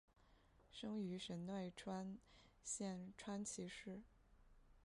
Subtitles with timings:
[0.71, 2.17] 生于神奈川
[2.63, 4.01] 县川崎市。